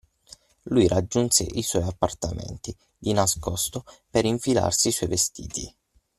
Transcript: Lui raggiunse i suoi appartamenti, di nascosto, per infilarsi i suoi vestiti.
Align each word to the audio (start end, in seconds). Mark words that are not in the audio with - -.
Lui 0.69 0.87
raggiunse 0.87 1.43
i 1.43 1.61
suoi 1.61 1.83
appartamenti, 1.83 2.75
di 2.97 3.13
nascosto, 3.13 3.85
per 4.09 4.25
infilarsi 4.25 4.87
i 4.87 4.91
suoi 4.91 5.09
vestiti. 5.09 5.71